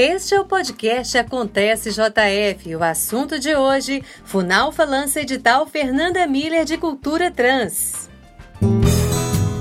[0.00, 2.76] Este é o podcast Acontece JF.
[2.76, 8.08] O assunto de hoje: Funalfa lança edital Fernanda Miller de Cultura Trans.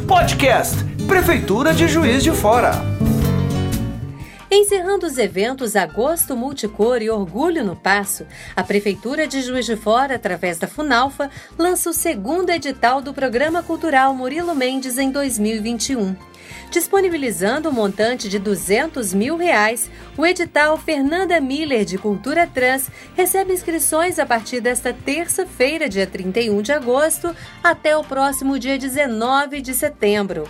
[0.07, 0.75] Podcast
[1.07, 2.73] Prefeitura de Juiz de Fora.
[4.49, 8.25] Encerrando os eventos Agosto Multicor e Orgulho no Passo,
[8.55, 13.61] a Prefeitura de Juiz de Fora, através da Funalfa, lança o segundo edital do Programa
[13.61, 16.15] Cultural Murilo Mendes em 2021.
[16.71, 23.53] Disponibilizando um montante de 200 mil reais, o edital Fernanda Miller de Cultura Trans recebe
[23.53, 29.73] inscrições a partir desta terça-feira, dia 31 de agosto, até o próximo dia 19 de
[29.73, 30.47] setembro.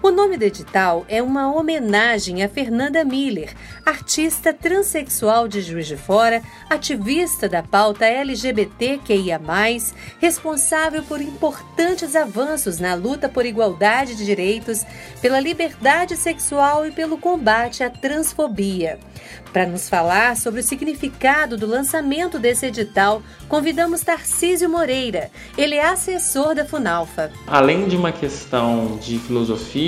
[0.00, 3.52] O nome do edital é uma homenagem a Fernanda Miller,
[3.84, 6.40] artista transexual de Juiz de Fora,
[6.70, 9.40] ativista da pauta LGBTQIA,
[10.20, 14.84] responsável por importantes avanços na luta por igualdade de direitos,
[15.20, 19.00] pela liberdade sexual e pelo combate à transfobia.
[19.52, 25.30] Para nos falar sobre o significado do lançamento desse edital, convidamos Tarcísio Moreira.
[25.56, 27.32] Ele é assessor da Funalfa.
[27.46, 29.87] Além de uma questão de filosofia,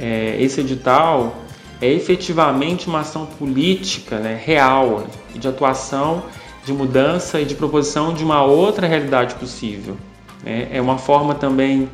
[0.00, 1.36] é, esse edital
[1.80, 6.24] é efetivamente uma ação política né, real, de atuação,
[6.64, 9.96] de mudança e de proposição de uma outra realidade possível.
[10.44, 10.68] Né?
[10.72, 11.88] É uma forma também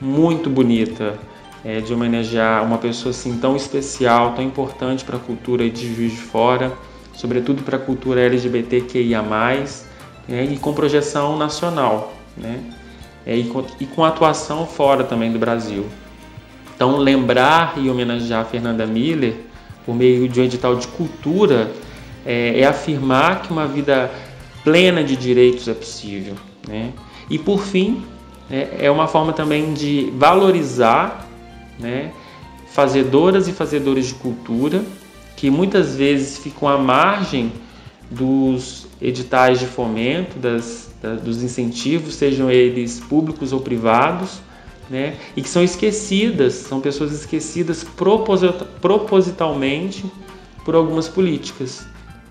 [0.00, 1.18] muito bonita
[1.64, 6.12] é, de homenagear uma pessoa assim tão especial, tão importante para a cultura de Juiz
[6.12, 6.72] de Fora,
[7.14, 9.22] sobretudo para a cultura LGBTQIA+,
[10.28, 12.60] né, e com projeção nacional, né,
[13.26, 15.86] é, e, com, e com atuação fora também do Brasil.
[16.78, 19.34] Então, lembrar e homenagear Fernanda Miller
[19.84, 21.72] por meio de um edital de cultura
[22.24, 24.08] é, é afirmar que uma vida
[24.62, 26.36] plena de direitos é possível.
[26.68, 26.92] Né?
[27.28, 28.04] E, por fim,
[28.48, 31.26] é, é uma forma também de valorizar
[31.80, 32.12] né,
[32.70, 34.84] fazedoras e fazedores de cultura
[35.34, 37.50] que muitas vezes ficam à margem
[38.08, 44.38] dos editais de fomento, das, dos incentivos, sejam eles públicos ou privados,
[44.88, 47.84] né, e que são esquecidas, são pessoas esquecidas
[48.80, 50.04] propositalmente
[50.64, 51.86] por algumas políticas.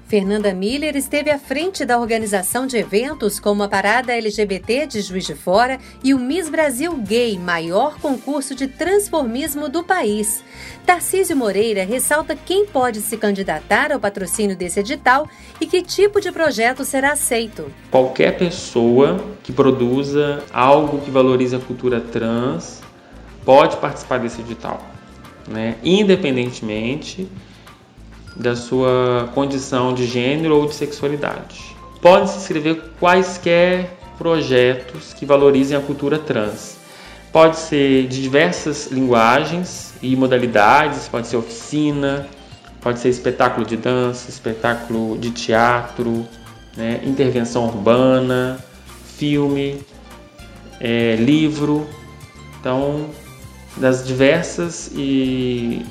[0.07, 5.25] Fernanda Miller esteve à frente da organização de eventos como a Parada LGBT de Juiz
[5.25, 10.41] de Fora e o Miss Brasil Gay, maior concurso de transformismo do país.
[10.85, 15.27] Tarcísio Moreira ressalta quem pode se candidatar ao patrocínio desse edital
[15.59, 17.69] e que tipo de projeto será aceito.
[17.91, 22.81] Qualquer pessoa que produza algo que valorize a cultura trans
[23.43, 24.81] pode participar desse edital,
[25.49, 25.75] né?
[25.83, 27.27] independentemente
[28.39, 31.75] da sua condição de gênero ou de sexualidade.
[32.01, 36.77] Podem se inscrever quaisquer projetos que valorizem a cultura trans.
[37.31, 42.27] Pode ser de diversas linguagens e modalidades, pode ser oficina,
[42.81, 46.25] pode ser espetáculo de dança, espetáculo de teatro,
[46.75, 48.63] né, intervenção urbana,
[49.17, 49.81] filme,
[50.79, 51.87] é, livro.
[52.59, 53.09] Então,
[53.75, 55.85] das diversas e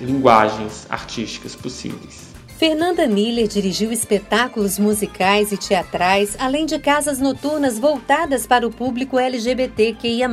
[0.00, 2.27] linguagens artísticas possíveis.
[2.58, 9.16] Fernanda Miller dirigiu espetáculos musicais e teatrais, além de casas noturnas voltadas para o público
[9.16, 10.28] LGBTQIA+.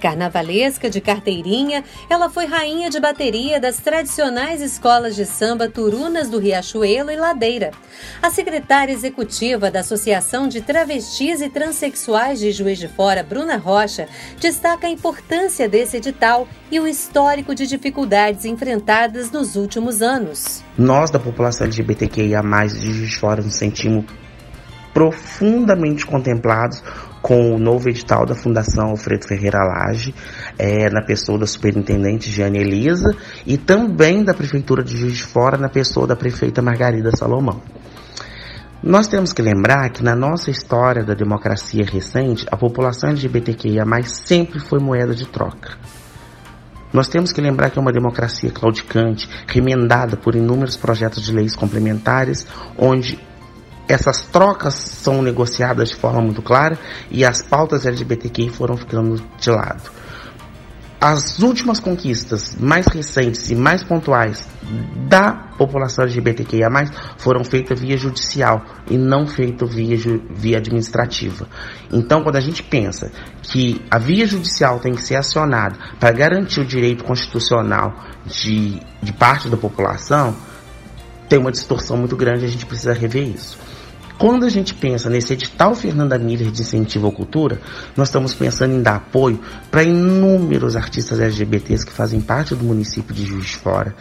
[0.00, 6.38] Carnavalesca de carteirinha, ela foi rainha de bateria das tradicionais escolas de samba Turunas do
[6.38, 7.72] Riachuelo e Ladeira.
[8.22, 14.08] A secretária executiva da Associação de Travestis e Transsexuais de Juiz de Fora, Bruna Rocha,
[14.40, 20.63] destaca a importância desse edital e o histórico de dificuldades enfrentadas nos últimos anos.
[20.76, 24.04] Nós, da população LGBTQIA, de Juiz Fora, nos sentimos
[24.92, 26.82] profundamente contemplados
[27.22, 30.14] com o novo edital da Fundação Alfredo Ferreira Lage,
[30.58, 35.56] é, na pessoa da superintendente Giane Elisa, e também da Prefeitura de Juiz de Fora,
[35.56, 37.62] na pessoa da prefeita Margarida Salomão.
[38.82, 44.58] Nós temos que lembrar que na nossa história da democracia recente, a população LGBTQIA sempre
[44.58, 45.78] foi moeda de troca.
[46.94, 51.56] Nós temos que lembrar que é uma democracia claudicante, remendada por inúmeros projetos de leis
[51.56, 52.46] complementares,
[52.78, 53.18] onde
[53.88, 56.78] essas trocas são negociadas de forma muito clara
[57.10, 59.90] e as pautas LGBTQI foram ficando de lado.
[61.06, 64.48] As últimas conquistas mais recentes e mais pontuais
[65.06, 66.70] da população LGBTQIA+,
[67.18, 69.98] foram feitas via judicial e não feitas via,
[70.30, 71.46] via administrativa.
[71.92, 73.12] Então, quando a gente pensa
[73.42, 77.92] que a via judicial tem que ser acionada para garantir o direito constitucional
[78.24, 80.34] de, de parte da população,
[81.28, 83.58] tem uma distorção muito grande e a gente precisa rever isso.
[84.16, 87.60] Quando a gente pensa nesse edital Fernanda Miller de incentivo à cultura,
[87.96, 89.40] nós estamos pensando em dar apoio
[89.72, 93.94] para inúmeros artistas LGBTs que fazem parte do município de Juiz de Fora.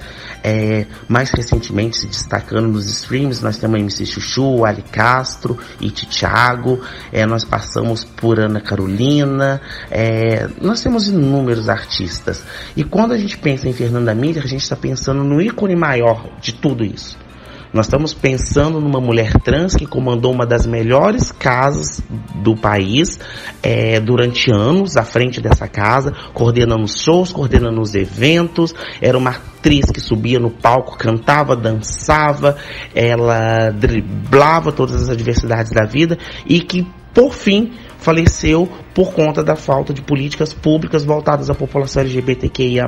[0.43, 6.05] É, mais recentemente, se destacando nos streams, nós temos a MC Chuchu, Ali Castro, Iti
[6.05, 6.79] Thiago,
[7.11, 12.43] é, nós passamos por Ana Carolina, é, nós temos inúmeros artistas.
[12.77, 16.37] E quando a gente pensa em Fernanda Miller, a gente está pensando no ícone maior
[16.39, 17.23] de tudo isso
[17.73, 22.03] nós estamos pensando numa mulher trans que comandou uma das melhores casas
[22.35, 23.19] do país
[23.63, 28.75] é, durante anos à frente dessa casa, coordenando shows, coordenando os eventos.
[29.01, 32.57] Era uma atriz que subia no palco, cantava, dançava,
[32.93, 39.55] ela driblava todas as adversidades da vida e que, por fim, faleceu por conta da
[39.55, 42.85] falta de políticas públicas voltadas à população LGBTQIA+.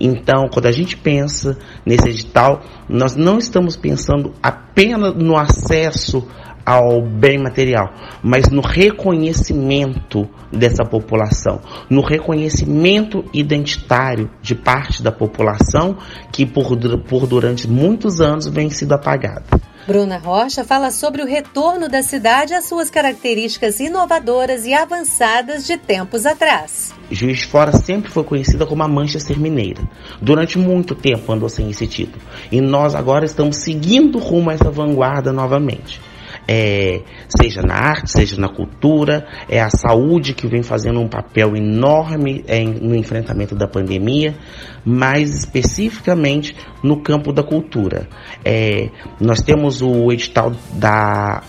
[0.00, 6.26] Então, quando a gente pensa nesse edital, nós não estamos pensando apenas no acesso
[6.64, 7.92] ao bem material,
[8.22, 11.60] mas no reconhecimento dessa população,
[11.90, 15.98] no reconhecimento identitário de parte da população
[16.32, 16.74] que por,
[17.06, 19.44] por durante muitos anos vem sido apagada.
[19.86, 25.76] Bruna Rocha fala sobre o retorno da cidade às suas características inovadoras e avançadas de
[25.76, 26.94] tempos atrás.
[27.10, 29.82] Juiz de Fora sempre foi conhecida como a Manchester Mineira.
[30.22, 32.24] Durante muito tempo andou sem esse título.
[32.50, 36.00] E nós agora estamos seguindo rumo a essa vanguarda novamente
[36.46, 41.56] é, seja na arte, seja na cultura, é a saúde que vem fazendo um papel
[41.56, 44.34] enorme é, no enfrentamento da pandemia,
[44.84, 48.08] mais especificamente no campo da cultura.
[48.44, 51.42] É, nós temos o edital da,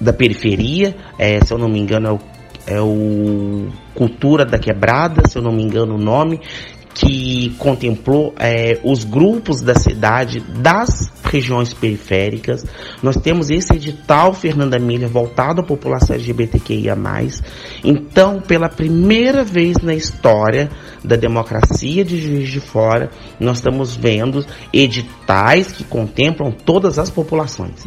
[0.00, 2.18] da periferia, é, se eu não me engano é o,
[2.66, 6.40] é o Cultura da Quebrada, se eu não me engano o nome,
[6.94, 12.64] que contemplou é, os grupos da cidade das regiões periféricas.
[13.02, 16.96] Nós temos esse edital Fernanda Miller voltado à população LGBTQIA+.
[17.82, 20.70] Então, pela primeira vez na história
[21.02, 27.86] da democracia de Juiz de Fora, nós estamos vendo editais que contemplam todas as populações.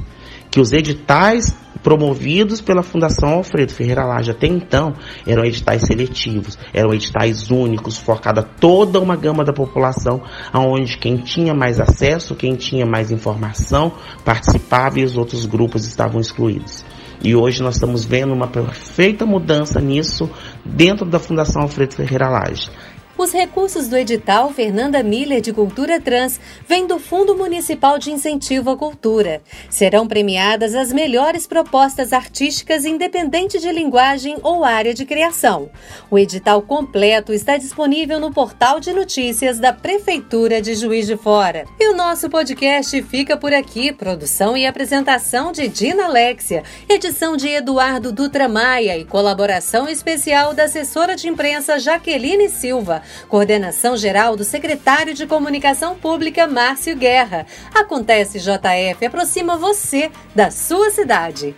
[0.49, 6.91] Que os editais promovidos pela Fundação Alfredo Ferreira Laje até então eram editais seletivos, eram
[6.91, 12.87] editais únicos, focada toda uma gama da população, aonde quem tinha mais acesso, quem tinha
[12.87, 13.91] mais informação
[14.25, 16.83] participava e os outros grupos estavam excluídos.
[17.23, 20.27] E hoje nós estamos vendo uma perfeita mudança nisso
[20.65, 22.69] dentro da Fundação Alfredo Ferreira Laje.
[23.17, 28.71] Os recursos do edital Fernanda Miller de Cultura Trans vêm do Fundo Municipal de Incentivo
[28.71, 29.41] à Cultura.
[29.69, 35.69] Serão premiadas as melhores propostas artísticas independente de linguagem ou área de criação.
[36.11, 41.63] O edital completo está disponível no portal de notícias da Prefeitura de Juiz de Fora.
[41.79, 43.93] E o nosso podcast fica por aqui.
[43.93, 50.65] Produção e apresentação de Dina Alexia, edição de Eduardo Dutra Maia e colaboração especial da
[50.65, 53.04] assessora de imprensa Jaqueline Silva.
[53.27, 57.45] Coordenação geral do secretário de Comunicação Pública, Márcio Guerra.
[57.73, 61.55] Acontece JF aproxima você da sua cidade.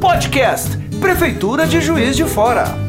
[0.00, 2.83] Podcast Prefeitura de Juiz de Fora.